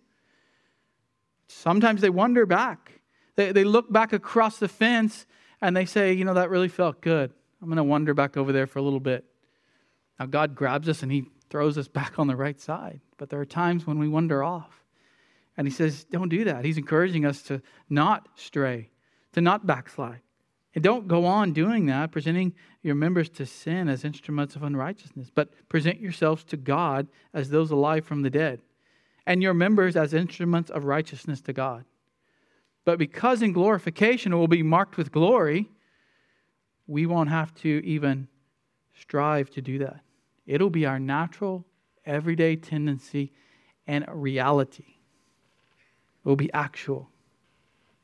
[1.48, 3.00] Sometimes they wander back.
[3.36, 5.26] They, they look back across the fence
[5.60, 7.32] and they say, you know, that really felt good.
[7.60, 9.24] I'm going to wander back over there for a little bit.
[10.18, 13.00] Now, God grabs us and He throws us back on the right side.
[13.16, 14.84] But there are times when we wander off.
[15.56, 16.64] And He says, don't do that.
[16.64, 18.90] He's encouraging us to not stray,
[19.32, 20.20] to not backslide.
[20.74, 25.30] And don't go on doing that, presenting your members to sin as instruments of unrighteousness,
[25.32, 28.60] but present yourselves to God as those alive from the dead,
[29.24, 31.84] and your members as instruments of righteousness to God.
[32.84, 35.70] But because in glorification it will be marked with glory,
[36.86, 38.28] we won't have to even
[38.98, 40.00] strive to do that.
[40.46, 41.64] It'll be our natural,
[42.04, 43.32] everyday tendency
[43.86, 44.96] and reality.
[46.24, 47.10] It will be actual.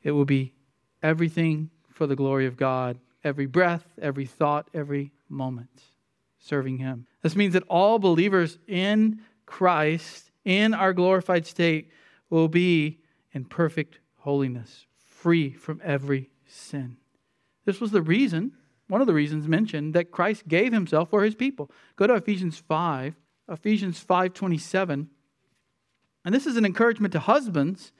[0.03, 0.53] It will be
[1.03, 5.83] everything for the glory of God, every breath, every thought, every moment,
[6.39, 7.05] serving Him.
[7.21, 11.91] This means that all believers in Christ, in our glorified state,
[12.29, 12.99] will be
[13.33, 16.97] in perfect holiness, free from every sin.
[17.65, 18.53] This was the reason,
[18.91, 21.71] one of the reasons mentioned, that Christ gave himself for his people.
[21.95, 23.15] Go to Ephesians 5,
[23.47, 25.07] Ephesians 5:27.
[26.25, 27.93] And this is an encouragement to husbands,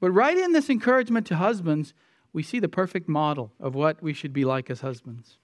[0.00, 1.92] but right in this encouragement to husbands,
[2.32, 5.36] we see the perfect model of what we should be like as husbands.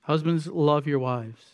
[0.00, 1.50] Husbands, love your wives.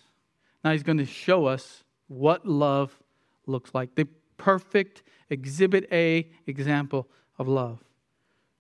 [0.62, 3.02] Now he's going to show us what love
[3.48, 3.96] looks like.
[3.96, 7.09] The perfect exhibit A example
[7.40, 7.83] of love.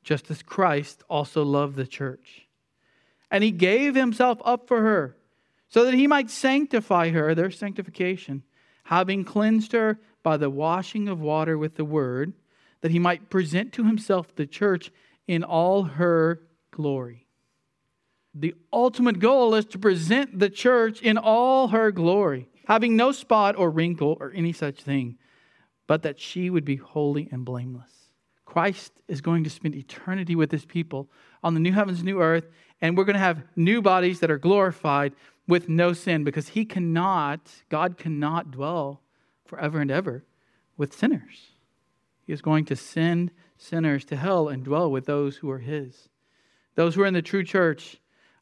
[0.02, 2.43] Just as Christ also loved the church.
[3.34, 5.16] And he gave himself up for her
[5.68, 8.44] so that he might sanctify her, their sanctification,
[8.84, 12.32] having cleansed her by the washing of water with the word,
[12.80, 14.92] that he might present to himself the church
[15.26, 17.26] in all her glory.
[18.36, 23.56] The ultimate goal is to present the church in all her glory, having no spot
[23.56, 25.18] or wrinkle or any such thing,
[25.88, 28.03] but that she would be holy and blameless.
[28.54, 31.10] Christ is going to spend eternity with his people
[31.42, 32.46] on the new heavens, new earth,
[32.80, 35.12] and we're going to have new bodies that are glorified
[35.48, 39.02] with no sin because he cannot, God cannot dwell
[39.44, 40.22] forever and ever
[40.76, 41.48] with sinners.
[42.28, 46.08] He is going to send sinners to hell and dwell with those who are his.
[46.76, 47.96] Those who are in the true church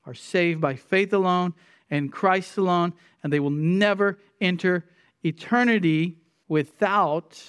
[0.04, 1.54] are saved by faith alone
[1.88, 4.84] and Christ alone, and they will never enter
[5.24, 7.42] eternity without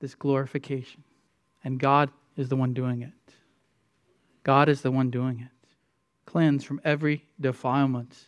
[0.00, 1.04] this glorification.
[1.64, 3.12] And God is the one doing it.
[4.44, 5.68] God is the one doing it.
[6.26, 8.26] Cleanse from every defilement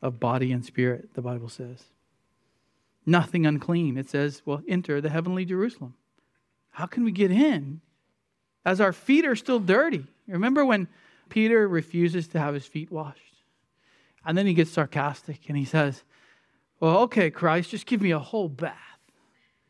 [0.00, 1.82] of body and spirit, the Bible says.
[3.04, 3.98] Nothing unclean.
[3.98, 5.94] It says, well, enter the heavenly Jerusalem.
[6.70, 7.80] How can we get in
[8.64, 10.06] as our feet are still dirty?
[10.28, 10.86] Remember when
[11.28, 13.18] Peter refuses to have his feet washed?
[14.24, 16.04] And then he gets sarcastic and he says,
[16.78, 18.76] Well, okay, Christ, just give me a whole bath.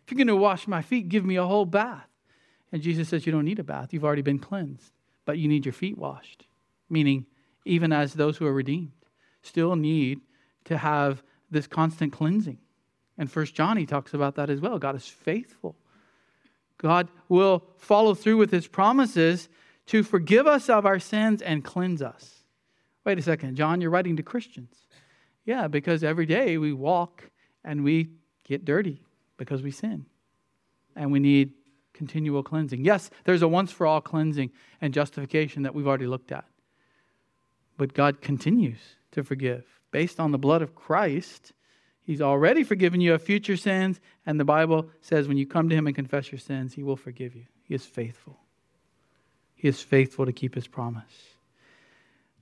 [0.05, 2.09] If you're going to wash my feet, give me a whole bath.
[2.73, 3.93] And Jesus says, You don't need a bath.
[3.93, 4.93] You've already been cleansed,
[5.25, 6.45] but you need your feet washed.
[6.91, 7.27] Meaning,
[7.65, 8.93] even as those who are redeemed
[9.43, 10.21] still need
[10.65, 12.59] to have this constant cleansing.
[13.17, 14.79] And First John, he talks about that as well.
[14.79, 15.77] God is faithful.
[16.77, 19.49] God will follow through with his promises
[19.87, 22.45] to forgive us of our sins and cleanse us.
[23.05, 24.77] Wait a second, John, you're writing to Christians.
[25.45, 27.31] Yeah, because every day we walk
[27.65, 28.11] and we
[28.45, 29.03] get dirty
[29.39, 30.05] because we sin.
[30.95, 31.53] And we need
[31.99, 32.85] continual cleansing.
[32.85, 36.47] Yes, there's a once for all cleansing and justification that we've already looked at.
[37.77, 38.79] But God continues
[39.13, 39.65] to forgive.
[39.91, 41.53] Based on the blood of Christ,
[42.05, 45.75] He's already forgiven you of future sins, and the Bible says when you come to
[45.75, 47.45] Him and confess your sins, He will forgive you.
[47.65, 48.39] He is faithful.
[49.55, 51.37] He is faithful to keep His promise.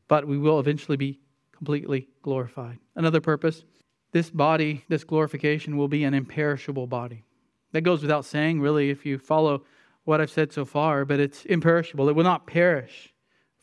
[0.06, 1.18] But we will eventually be
[1.50, 2.78] completely glorified.
[2.94, 3.64] Another purpose
[4.12, 7.24] this body, this glorification, will be an imperishable body.
[7.72, 9.64] That goes without saying, really, if you follow
[10.04, 12.08] what I've said so far, but it's imperishable.
[12.08, 13.12] It will not perish.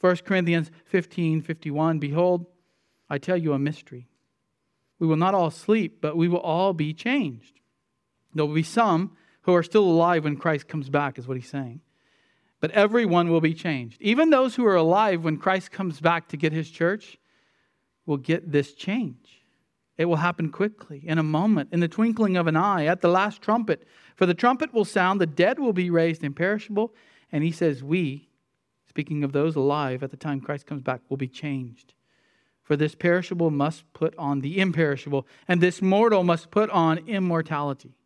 [0.02, 2.46] 1 Corinthians 15 51 Behold,
[3.10, 4.08] I tell you a mystery.
[5.00, 7.60] We will not all sleep, but we will all be changed.
[8.34, 11.50] There will be some who are still alive when Christ comes back, is what he's
[11.50, 11.82] saying.
[12.60, 14.02] But everyone will be changed.
[14.02, 17.18] Even those who are alive when Christ comes back to get his church
[18.06, 19.43] will get this change.
[19.98, 23.10] It will happen quickly, in a moment, in the twinkling of an eye, at the
[23.10, 23.86] last trumpet.
[24.16, 26.96] For the trumpet will sound, the dead will be raised imperishable.
[27.32, 28.30] And he says, We,
[28.88, 31.94] speaking of those alive at the time Christ comes back, will be changed.
[32.64, 37.98] For this perishable must put on the imperishable, and this mortal must put on immortality.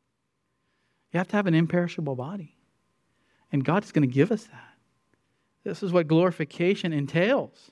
[1.14, 2.58] You have to have an imperishable body.
[3.52, 4.74] And God is going to give us that.
[5.64, 7.72] This is what glorification entails.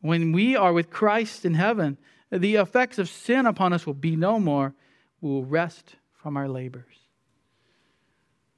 [0.00, 1.98] When we are with Christ in heaven,
[2.30, 4.74] the effects of sin upon us will be no more.
[5.20, 6.94] We will rest from our labors.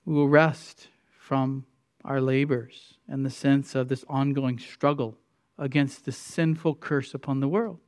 [0.04, 1.66] We will rest from
[2.04, 5.16] our labors and the sense of this ongoing struggle
[5.58, 7.78] against the sinful curse upon the world.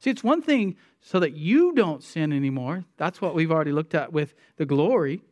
[0.00, 2.84] See, it's one thing so that you don't sin anymore.
[2.96, 5.22] That's what we've already looked at with the glory.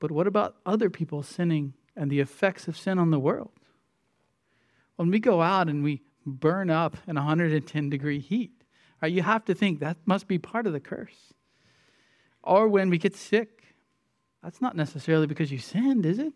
[0.00, 3.50] But what about other people sinning and the effects of sin on the world?
[4.96, 8.57] When we go out and we burn up in 110 degree heat,
[9.02, 11.32] right, you have to think that must be part of the curse.
[12.42, 13.62] Or when we get sick,
[14.42, 16.32] that's not necessarily because you sinned, is it?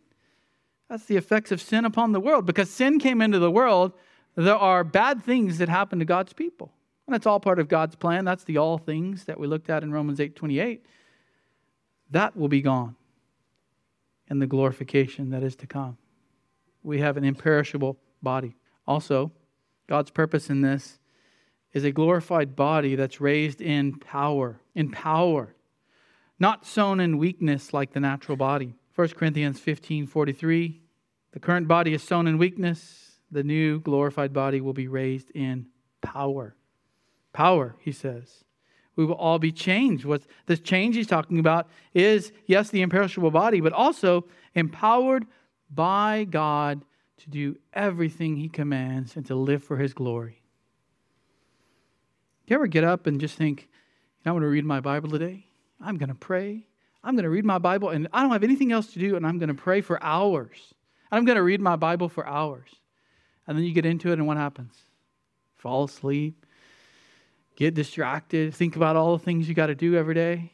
[0.88, 2.44] That's the effects of sin upon the world.
[2.44, 3.92] Because sin came into the world,
[4.36, 6.72] there are bad things that happen to God's people.
[7.06, 8.24] And that's all part of God's plan.
[8.24, 10.84] That's the all things that we looked at in Romans 8 28.
[12.10, 12.96] That will be gone
[14.28, 15.96] in the glorification that is to come.
[16.82, 18.56] We have an imperishable body.
[18.86, 19.32] Also,
[19.86, 20.98] God's purpose in this
[21.72, 25.54] is a glorified body that's raised in power, in power,
[26.38, 28.74] not sown in weakness like the natural body.
[28.94, 30.80] 1 Corinthians 15 43.
[31.32, 35.66] The current body is sown in weakness, the new glorified body will be raised in
[36.02, 36.54] power.
[37.32, 38.44] Power, he says.
[38.94, 40.04] We will all be changed.
[40.04, 45.24] What this change he's talking about is, yes, the imperishable body, but also empowered
[45.70, 46.84] by God
[47.18, 50.41] to do everything he commands and to live for his glory.
[52.52, 53.70] You ever get up and just think,
[54.26, 55.46] I'm going to read my Bible today?
[55.80, 56.66] I'm going to pray.
[57.02, 59.26] I'm going to read my Bible, and I don't have anything else to do, and
[59.26, 60.74] I'm going to pray for hours.
[61.10, 62.68] I'm going to read my Bible for hours.
[63.46, 64.74] And then you get into it, and what happens?
[65.56, 66.44] Fall asleep,
[67.56, 70.52] get distracted, think about all the things you got to do every day.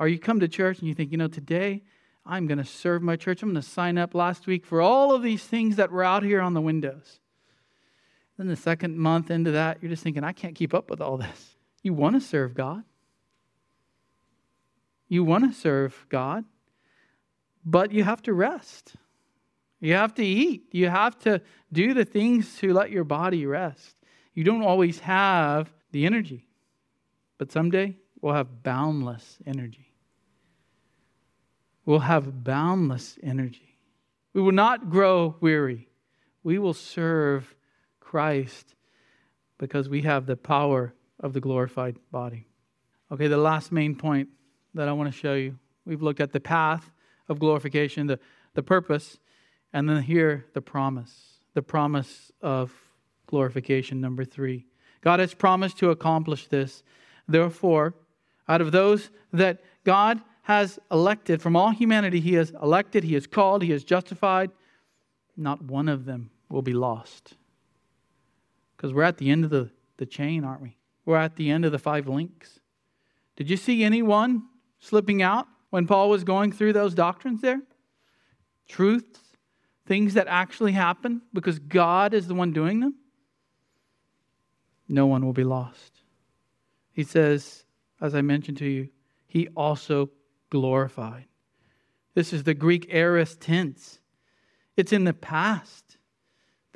[0.00, 1.84] Or you come to church and you think, you know, today
[2.24, 3.44] I'm going to serve my church.
[3.44, 6.24] I'm going to sign up last week for all of these things that were out
[6.24, 7.20] here on the windows.
[8.36, 11.16] Then the second month into that, you're just thinking, I can't keep up with all
[11.16, 11.56] this.
[11.82, 12.82] You want to serve God.
[15.08, 16.44] You want to serve God,
[17.64, 18.94] but you have to rest.
[19.80, 20.64] You have to eat.
[20.72, 21.40] You have to
[21.72, 23.96] do the things to let your body rest.
[24.34, 26.46] You don't always have the energy,
[27.38, 29.92] but someday we'll have boundless energy.
[31.84, 33.78] We'll have boundless energy.
[34.34, 35.88] We will not grow weary.
[36.42, 37.55] We will serve
[38.06, 38.76] Christ
[39.58, 42.46] because we have the power of the glorified body.
[43.10, 44.28] Okay, the last main point
[44.74, 45.58] that I want to show you.
[45.84, 46.92] We've looked at the path
[47.28, 48.20] of glorification, the,
[48.54, 49.18] the purpose,
[49.72, 52.72] and then here the promise, the promise of
[53.26, 54.66] glorification, number three.
[55.00, 56.84] God has promised to accomplish this.
[57.26, 57.94] Therefore,
[58.48, 63.26] out of those that God has elected from all humanity, He has elected, He has
[63.26, 64.52] called, He has justified,
[65.36, 67.34] not one of them will be lost.
[68.76, 70.76] Because we're at the end of the, the chain, aren't we?
[71.04, 72.60] We're at the end of the five links.
[73.36, 74.42] Did you see anyone
[74.80, 77.60] slipping out when Paul was going through those doctrines there?
[78.68, 79.20] Truths,
[79.86, 82.96] things that actually happen because God is the one doing them?
[84.88, 86.02] No one will be lost.
[86.92, 87.64] He says,
[88.00, 88.88] as I mentioned to you,
[89.26, 90.10] he also
[90.50, 91.26] glorified.
[92.14, 94.00] This is the Greek aorist tense.
[94.76, 95.85] It's in the past.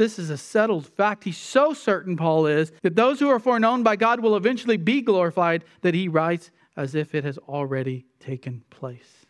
[0.01, 1.25] This is a settled fact.
[1.25, 5.03] He's so certain, Paul is, that those who are foreknown by God will eventually be
[5.03, 9.27] glorified, that he writes, as if it has already taken place.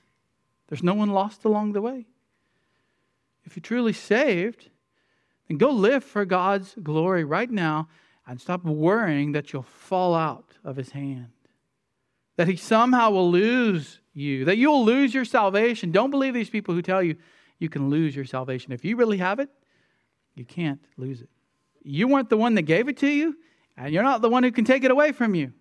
[0.69, 2.07] There's no one lost along the way.
[3.43, 4.71] If you're truly saved,
[5.49, 7.89] then go live for God's glory right now
[8.25, 11.33] and stop worrying that you'll fall out of His hand,
[12.37, 15.91] that He somehow will lose you, that you'll lose your salvation.
[15.91, 17.17] Don't believe these people who tell you
[17.59, 18.71] you can lose your salvation.
[18.71, 19.51] If you really have it,
[20.41, 21.29] you can't lose it.
[21.83, 23.37] You weren't the one that gave it to you,
[23.77, 25.53] and you're not the one who can take it away from you.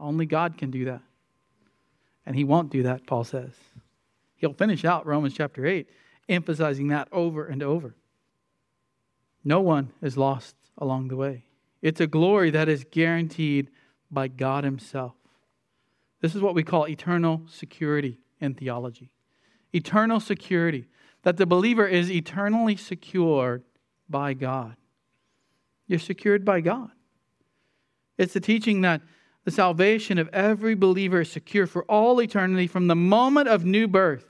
[0.00, 1.00] Only God can do that.
[2.26, 3.52] And he won't do that, Paul says.
[4.34, 5.88] He'll finish out Romans chapter 8,
[6.28, 7.94] emphasizing that over and over.
[9.44, 11.44] No one is lost along the way.
[11.80, 13.70] It's a glory that is guaranteed
[14.10, 15.14] by God Himself.
[16.20, 19.12] This is what we call eternal security in theology.
[19.72, 20.86] Eternal security,
[21.22, 23.62] that the believer is eternally secured
[24.08, 24.76] by God.
[25.86, 26.90] You're secured by God.
[28.16, 29.02] It's the teaching that
[29.44, 33.86] the salvation of every believer is secure for all eternity from the moment of new
[33.86, 34.24] birth.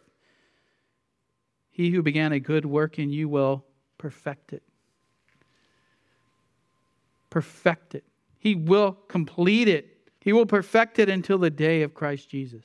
[1.71, 3.65] He who began a good work in you will
[3.99, 4.63] perfect it.
[7.31, 8.05] Perfect it.
[8.39, 10.11] He will complete it.
[10.21, 12.65] He will perfect it until the day of Christ Jesus.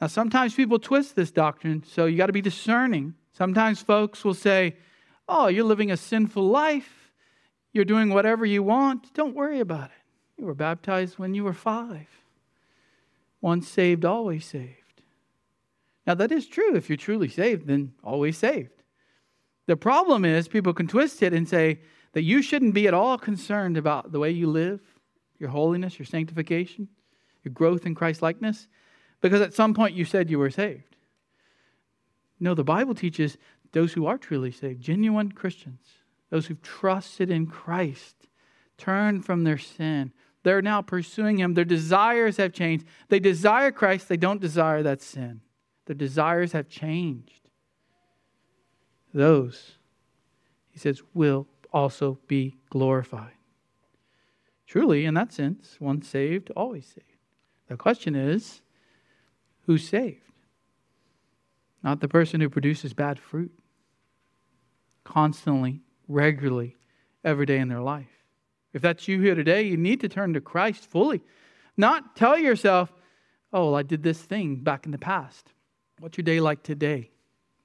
[0.00, 3.14] Now, sometimes people twist this doctrine, so you got to be discerning.
[3.32, 4.76] Sometimes folks will say,
[5.28, 7.12] Oh, you're living a sinful life.
[7.72, 9.12] You're doing whatever you want.
[9.14, 9.96] Don't worry about it.
[10.38, 12.08] You were baptized when you were five.
[13.40, 15.02] Once saved, always saved.
[16.06, 16.74] Now, that is true.
[16.76, 18.82] If you're truly saved, then always saved.
[19.66, 21.80] The problem is people can twist it and say
[22.12, 24.80] that you shouldn't be at all concerned about the way you live,
[25.38, 26.88] your holiness, your sanctification,
[27.42, 28.68] your growth in Christ likeness,
[29.20, 30.96] because at some point you said you were saved.
[32.40, 33.38] No, the Bible teaches
[33.74, 35.82] those who are truly saved, genuine Christians,
[36.30, 38.28] those who've trusted in Christ,
[38.78, 40.12] turned from their sin,
[40.44, 41.54] they're now pursuing Him.
[41.54, 42.86] Their desires have changed.
[43.08, 45.40] They desire Christ, they don't desire that sin.
[45.86, 47.48] Their desires have changed.
[49.12, 49.72] Those,
[50.70, 53.32] He says, will also be glorified.
[54.68, 57.06] Truly, in that sense, once saved, always saved.
[57.68, 58.62] The question is
[59.66, 60.20] who's saved?
[61.82, 63.52] Not the person who produces bad fruit
[65.04, 66.76] constantly, regularly,
[67.24, 68.24] every day in their life.
[68.72, 71.22] If that's you here today, you need to turn to Christ fully.
[71.76, 72.92] Not tell yourself,
[73.52, 75.52] oh, well, I did this thing back in the past.
[76.00, 77.10] What's your day like today,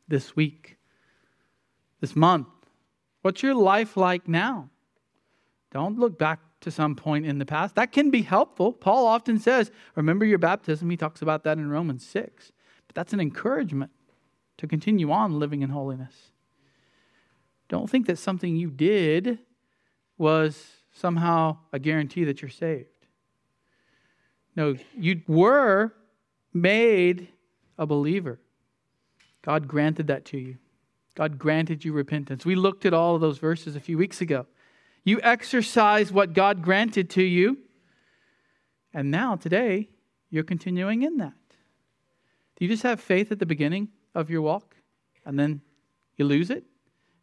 [0.08, 0.78] this week,
[2.00, 2.48] this month,
[3.22, 4.70] What's your life like now?
[5.72, 7.76] Don't look back to some point in the past.
[7.76, 8.74] That can be helpful.
[8.74, 10.90] Paul often says, Remember your baptism.
[10.90, 12.52] He talks about that in Romans 6.
[12.88, 13.92] But that's an encouragement
[14.58, 16.32] to continue on living in holiness.
[17.70, 19.40] Don't think that something you did
[20.18, 22.88] was somehow a guarantee that you're saved.
[24.56, 25.94] No, you were
[26.54, 27.30] made
[27.78, 28.40] a believer.
[29.42, 30.58] God granted that to you.
[31.16, 32.46] God granted you repentance.
[32.46, 34.46] We looked at all of those verses a few weeks ago.
[35.04, 37.58] You exercise what God granted to you,
[38.94, 39.90] and now, today,
[40.30, 41.34] you're continuing in that.
[42.56, 44.76] Do you just have faith at the beginning of your walk
[45.26, 45.62] and then
[46.18, 46.64] you lose it?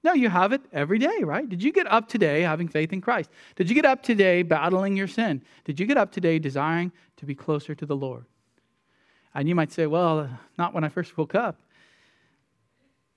[0.07, 1.49] No, you have it every day, right?
[1.49, 3.29] Did you get up today having faith in Christ?
[3.57, 5.43] Did you get up today battling your sin?
[5.65, 8.25] Did you get up today desiring to be closer to the Lord?
[9.35, 11.61] And you might say, well, uh, not when I first woke up.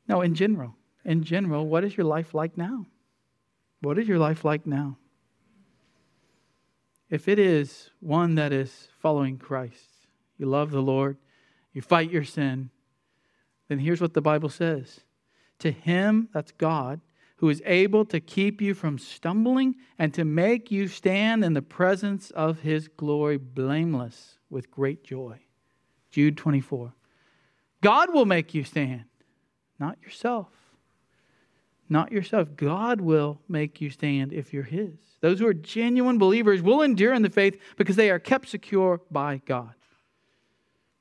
[0.07, 0.73] No, in general.
[1.05, 2.87] In general, what is your life like now?
[3.81, 4.97] What is your life like now?
[7.07, 10.07] If it is one that is following Christ,
[10.39, 11.17] you love the Lord,
[11.71, 12.71] you fight your sin,
[13.67, 15.01] then here's what the Bible says
[15.59, 17.01] To him, that's God,
[17.37, 21.61] who is able to keep you from stumbling and to make you stand in the
[21.61, 25.39] presence of his glory blameless with great joy.
[26.11, 26.93] Jude 24.
[27.81, 29.05] God will make you stand
[29.79, 30.47] not yourself.
[31.87, 32.49] Not yourself.
[32.55, 34.93] God will make you stand if you're His.
[35.21, 39.01] Those who are genuine believers will endure in the faith because they are kept secure
[39.09, 39.73] by God.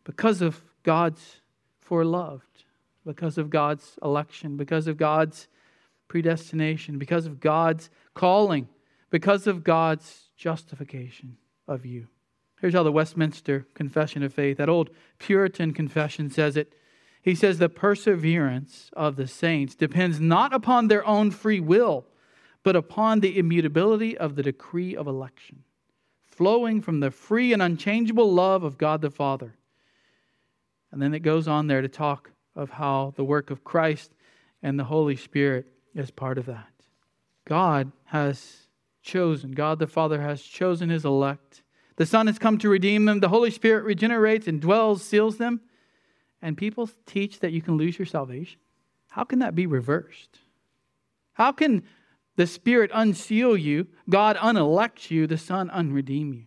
[0.05, 1.41] Because of God's
[1.87, 2.41] foreloved,
[3.09, 5.49] because of God's election, because of God's
[6.09, 8.69] predestination, because of God's calling,
[9.09, 12.09] because of God's justification of you.
[12.61, 16.75] Here's how the Westminster Confession of Faith, that old Puritan confession, says it
[17.23, 22.07] he says the perseverance of the saints depends not upon their own free will,
[22.63, 25.65] but upon the immutability of the decree of election,
[26.27, 29.57] flowing from the free and unchangeable love of God the Father.
[30.93, 34.13] And then it goes on there to talk of how the work of Christ
[34.63, 36.69] and the Holy Spirit is part of that.
[37.47, 38.69] God has
[39.03, 41.63] chosen, God the Father has chosen his elect.
[41.97, 43.21] The Son has come to redeem them.
[43.21, 45.63] The Holy Spirit regenerates and dwells, seals them
[46.41, 48.61] and people teach that you can lose your salvation,
[49.09, 50.39] how can that be reversed?
[51.33, 51.83] How can
[52.37, 56.45] the Spirit unseal you, God unelect you, the Son unredeem you?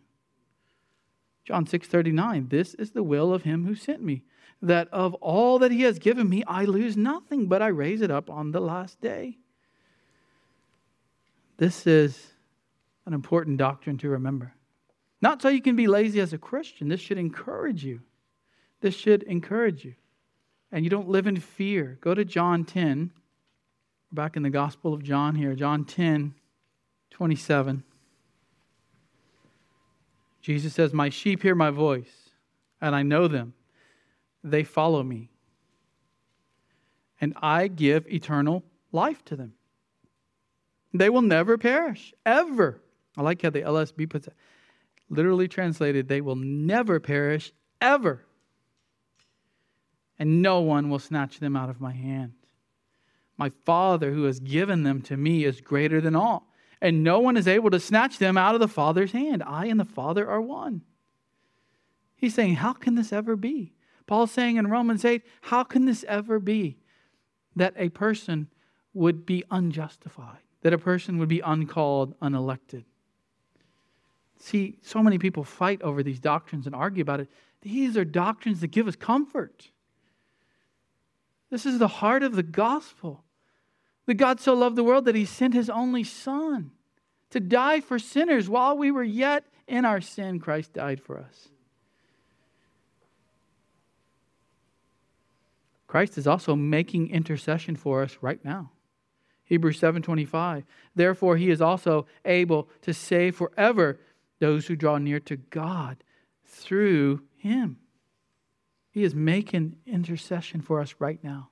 [1.43, 4.23] John 6 39, this is the will of him who sent me,
[4.61, 8.11] that of all that he has given me, I lose nothing, but I raise it
[8.11, 9.37] up on the last day.
[11.57, 12.33] This is
[13.05, 14.53] an important doctrine to remember.
[15.21, 18.01] Not so you can be lazy as a Christian, this should encourage you.
[18.81, 19.93] This should encourage you.
[20.71, 21.99] And you don't live in fear.
[22.01, 23.11] Go to John 10.
[24.11, 26.33] Back in the Gospel of John here, John 10,
[27.11, 27.83] 27.
[30.41, 32.31] Jesus says, My sheep hear my voice,
[32.81, 33.53] and I know them.
[34.43, 35.29] They follow me.
[37.19, 39.53] And I give eternal life to them.
[40.93, 42.81] They will never perish, ever.
[43.15, 44.33] I like how the LSB puts it.
[45.09, 48.25] Literally translated, they will never perish, ever
[50.21, 52.33] and no one will snatch them out of my hand.
[53.37, 57.37] My Father, who has given them to me, is greater than all, and no one
[57.37, 59.41] is able to snatch them out of the Father's hand.
[59.43, 60.83] I and the Father are one.
[62.15, 63.73] He's saying, How can this ever be?
[64.11, 66.75] Paul's saying in Romans 8, How can this ever be
[67.55, 68.49] that a person
[68.93, 72.83] would be unjustified, that a person would be uncalled, unelected?
[74.37, 77.29] See, so many people fight over these doctrines and argue about it.
[77.61, 79.69] These are doctrines that give us comfort.
[81.49, 83.23] This is the heart of the gospel.
[84.07, 86.71] That God so loved the world that he sent his only Son
[87.29, 90.41] to die for sinners while we were yet in our sin.
[90.41, 91.50] Christ died for us.
[95.91, 98.71] Christ is also making intercession for us right now.
[99.43, 100.63] Hebrews 7:25.
[100.95, 103.99] Therefore he is also able to save forever
[104.39, 106.01] those who draw near to God
[106.45, 107.77] through him.
[108.89, 111.49] He is making intercession for us right now.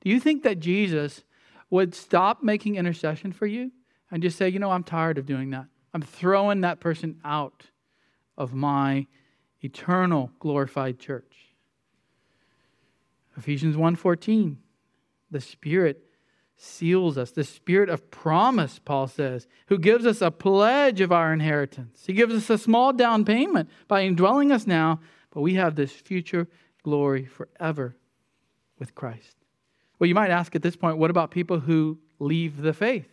[0.00, 1.24] Do you think that Jesus
[1.68, 3.72] would stop making intercession for you
[4.12, 5.66] and just say, you know, I'm tired of doing that?
[5.92, 7.64] I'm throwing that person out
[8.38, 9.08] of my
[9.60, 11.51] eternal glorified church.
[13.36, 14.56] Ephesians 1:14
[15.30, 16.04] The Spirit
[16.56, 21.32] seals us, the Spirit of promise, Paul says, who gives us a pledge of our
[21.32, 22.04] inheritance.
[22.06, 25.92] He gives us a small down payment by indwelling us now, but we have this
[25.92, 26.46] future
[26.84, 27.96] glory forever
[28.78, 29.36] with Christ.
[29.98, 33.08] Well, you might ask at this point, what about people who leave the faith?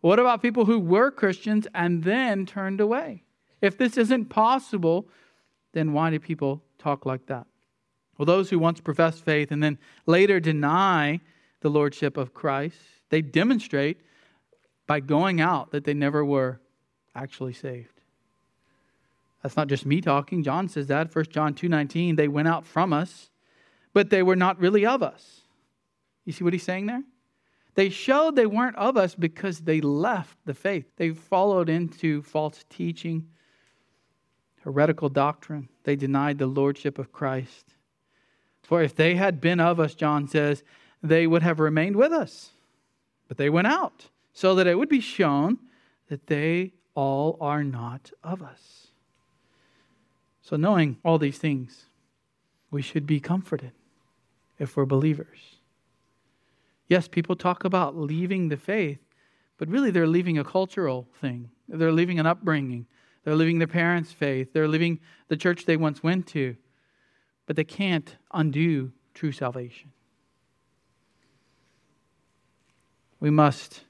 [0.00, 3.24] What about people who were Christians and then turned away?
[3.60, 5.08] If this isn't possible,
[5.72, 7.46] then why do people talk like that?
[8.18, 11.20] Well, those who once profess faith and then later deny
[11.60, 12.78] the lordship of Christ,
[13.10, 14.00] they demonstrate
[14.86, 16.60] by going out that they never were
[17.14, 18.00] actually saved.
[19.42, 20.42] That's not just me talking.
[20.42, 21.14] John says that.
[21.14, 23.30] 1 John 2:19, they went out from us,
[23.92, 25.42] but they were not really of us.
[26.24, 27.04] You see what he's saying there?
[27.74, 30.86] They showed they weren't of us because they left the faith.
[30.96, 33.28] They followed into false teaching,
[34.62, 35.68] heretical doctrine.
[35.84, 37.75] They denied the lordship of Christ.
[38.66, 40.64] For if they had been of us, John says,
[41.00, 42.50] they would have remained with us.
[43.28, 45.58] But they went out so that it would be shown
[46.08, 48.88] that they all are not of us.
[50.42, 51.86] So, knowing all these things,
[52.72, 53.70] we should be comforted
[54.58, 55.58] if we're believers.
[56.88, 58.98] Yes, people talk about leaving the faith,
[59.58, 61.50] but really they're leaving a cultural thing.
[61.68, 62.86] They're leaving an upbringing.
[63.22, 64.52] They're leaving their parents' faith.
[64.52, 64.98] They're leaving
[65.28, 66.56] the church they once went to.
[67.46, 69.92] But they can't undo true salvation.
[73.20, 73.82] We must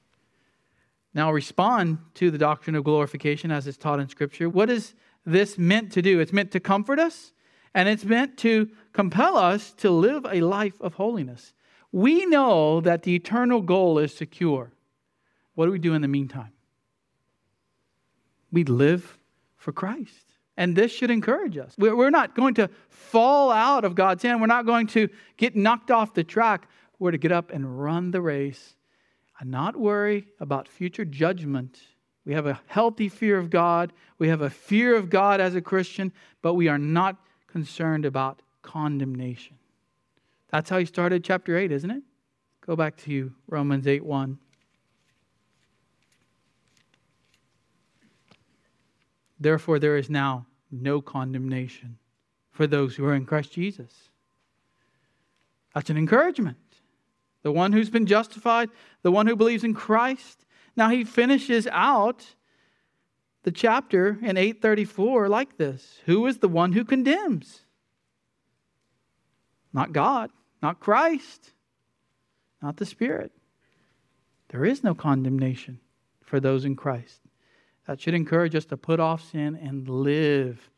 [1.13, 4.47] now respond to the doctrine of glorification as it's taught in Scripture.
[4.49, 4.93] What is
[5.25, 6.19] this meant to do?
[6.19, 7.33] It's meant to comfort us,
[7.73, 11.53] and it's meant to compel us to live a life of holiness.
[11.91, 14.71] We know that the eternal goal is secure.
[15.55, 16.53] What do we do in the meantime?
[18.51, 19.17] We live
[19.57, 20.26] for Christ.
[20.57, 21.75] And this should encourage us.
[21.77, 24.41] We're not going to fall out of God's hand.
[24.41, 26.67] We're not going to get knocked off the track.
[26.97, 28.75] We're to get up and run the race
[29.39, 31.79] and not worry about future judgment.
[32.25, 33.93] We have a healthy fear of God.
[34.17, 38.41] We have a fear of God as a Christian, but we are not concerned about
[38.63, 39.57] condemnation.
[40.49, 42.03] That's how he started chapter 8, isn't it?
[42.65, 44.39] Go back to Romans 8 1.
[49.39, 51.97] Therefore, there is now no condemnation
[52.51, 54.09] for those who are in Christ Jesus.
[55.73, 56.57] That's an encouragement.
[57.43, 58.69] The one who's been justified,
[59.03, 60.45] the one who believes in Christ.
[60.75, 62.25] Now he finishes out
[63.43, 67.61] the chapter in 834 like this Who is the one who condemns?
[69.71, 70.31] Not God,
[70.61, 71.53] not Christ,
[72.61, 73.31] not the Spirit.
[74.49, 75.79] There is no condemnation
[76.23, 77.21] for those in Christ.
[77.87, 80.69] That should encourage us to put off sin and live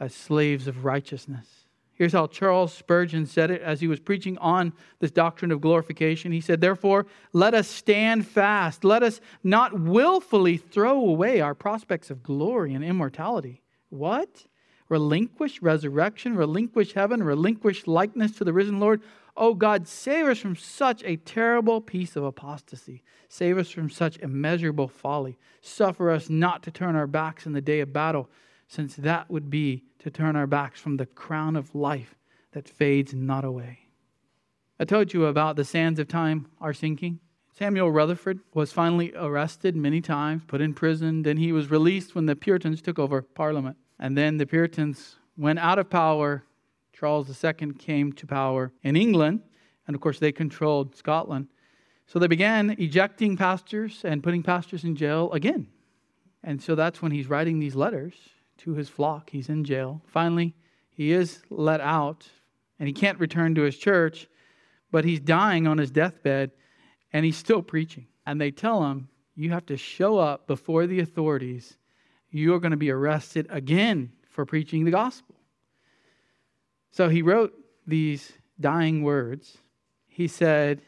[0.00, 1.46] as slaves of righteousness.
[1.92, 6.30] Here's how Charles Spurgeon said it as he was preaching on this doctrine of glorification.
[6.30, 8.84] He said, Therefore, let us stand fast.
[8.84, 13.62] Let us not willfully throw away our prospects of glory and immortality.
[13.90, 14.46] What?
[14.88, 19.02] relinquish resurrection, relinquish heaven, relinquish likeness to the risen Lord.
[19.40, 23.04] Oh God, save us from such a terrible piece of apostasy.
[23.28, 25.38] Save us from such immeasurable folly.
[25.62, 28.28] Suffer us not to turn our backs in the day of battle,
[28.66, 32.16] since that would be to turn our backs from the crown of life
[32.50, 33.78] that fades not away.
[34.80, 37.20] I told you about the sands of time are sinking.
[37.56, 42.26] Samuel Rutherford was finally arrested many times, put in prison, then he was released when
[42.26, 43.76] the Puritans took over Parliament.
[44.00, 46.44] And then the Puritans went out of power.
[46.98, 49.40] Charles II came to power in England,
[49.86, 51.46] and of course, they controlled Scotland.
[52.06, 55.68] So they began ejecting pastors and putting pastors in jail again.
[56.42, 58.14] And so that's when he's writing these letters
[58.58, 59.30] to his flock.
[59.30, 60.02] He's in jail.
[60.06, 60.54] Finally,
[60.90, 62.26] he is let out,
[62.80, 64.26] and he can't return to his church,
[64.90, 66.50] but he's dying on his deathbed,
[67.12, 68.08] and he's still preaching.
[68.26, 71.76] And they tell him, You have to show up before the authorities
[72.30, 75.37] you are going to be arrested again for preaching the gospel.
[76.90, 77.54] So he wrote
[77.86, 79.58] these dying words.
[80.06, 80.82] He said,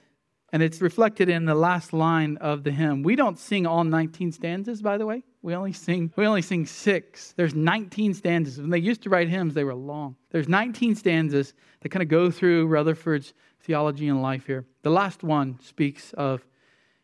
[0.52, 3.02] and it's reflected in the last line of the hymn.
[3.02, 5.22] We don't sing all 19 stanzas, by the way.
[5.42, 7.34] We only sing we only sing 6.
[7.36, 8.58] There's 19 stanzas.
[8.58, 10.16] When they used to write hymns, they were long.
[10.30, 14.66] There's 19 stanzas that kind of go through Rutherford's theology and life here.
[14.82, 16.44] The last one speaks of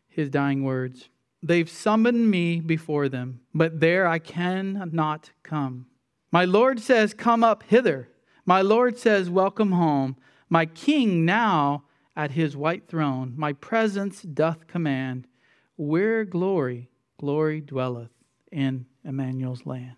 [0.09, 1.09] his dying words.
[1.41, 5.85] They've summoned me before them, but there I cannot come.
[6.31, 8.09] My Lord says, Come up hither.
[8.47, 10.15] My Lord says, Welcome home.
[10.49, 11.83] My King now
[12.15, 15.27] at his white throne, my presence doth command.
[15.75, 16.89] Where glory,
[17.19, 18.09] glory dwelleth
[18.51, 19.97] in Emmanuel's land.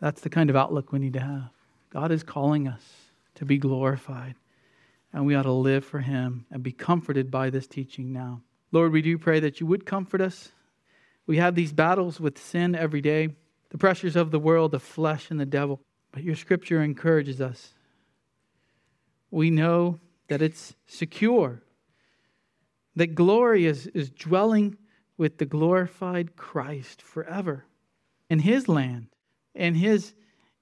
[0.00, 1.50] That's the kind of outlook we need to have.
[1.90, 2.82] God is calling us
[3.36, 4.34] to be glorified,
[5.12, 8.40] and we ought to live for him and be comforted by this teaching now.
[8.72, 10.50] Lord, we do pray that you would comfort us
[11.26, 13.28] we have these battles with sin every day,
[13.70, 15.80] the pressures of the world, the flesh, and the devil.
[16.10, 17.74] But your scripture encourages us.
[19.32, 21.62] We know that it's secure,
[22.94, 24.76] that glory is, is dwelling
[25.16, 27.64] with the glorified Christ forever
[28.28, 29.06] in his land,
[29.54, 30.12] in his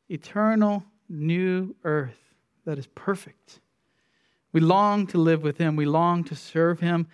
[0.09, 2.33] eternal new earth
[2.65, 3.59] that is perfect.
[4.53, 5.75] We long to live with him.
[5.75, 7.09] We long to serve him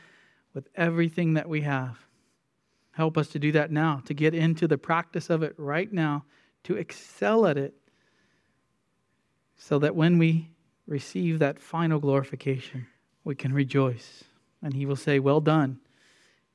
[0.53, 1.99] with everything that we have.
[2.91, 6.25] Help us to do that now, to get into the practice of it right now,
[6.65, 7.75] to excel at it,
[9.57, 10.51] so that when we
[10.87, 12.87] receive that final glorification,
[13.25, 14.25] we can rejoice.
[14.63, 15.81] And he will say, Well done,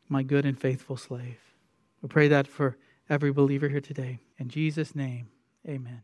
[0.07, 1.39] my good and faithful slave.
[2.01, 2.77] We pray that for
[3.09, 4.19] every believer here today.
[4.37, 5.29] In Jesus' name,
[5.67, 6.01] amen.